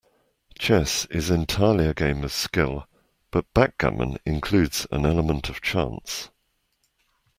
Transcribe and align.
Chess 0.57 1.05
is 1.11 1.29
entirely 1.29 1.85
a 1.85 1.93
game 1.93 2.23
of 2.23 2.31
skill, 2.31 2.87
but 3.29 3.45
backgammon 3.53 4.17
includes 4.25 4.87
an 4.89 5.05
element 5.05 5.47
of 5.47 5.61
chance 5.61 6.31